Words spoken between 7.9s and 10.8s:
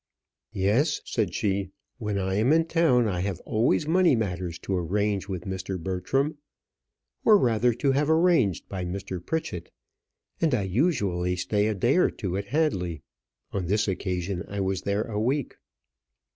have arranged by Mr. Pritchett; and I